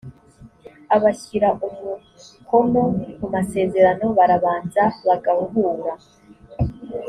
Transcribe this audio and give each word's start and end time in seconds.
abashyira 0.95 1.49
umukono 1.67 2.83
kumasezerano 3.17 4.05
barabanza 4.17 4.83
bagahura. 5.07 5.93